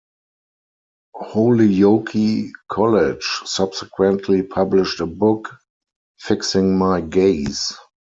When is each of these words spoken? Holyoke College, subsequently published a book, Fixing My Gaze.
Holyoke 1.13 2.15
College, 2.67 3.23
subsequently 3.45 4.41
published 4.41 4.99
a 4.99 5.05
book, 5.05 5.53
Fixing 6.17 6.75
My 6.75 7.01
Gaze. 7.01 7.77